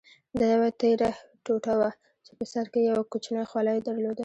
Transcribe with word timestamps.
دا 0.37 0.45
یوه 0.55 0.69
تېره 0.81 1.11
ټوټه 1.45 1.73
وه 1.79 1.89
چې 2.25 2.31
په 2.37 2.43
سر 2.51 2.65
کې 2.71 2.79
یې 2.83 2.87
یو 2.91 3.01
کوچنی 3.11 3.43
خولۍ 3.49 3.77
درلوده. 3.87 4.19